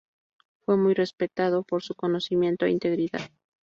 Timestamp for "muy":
0.77-0.95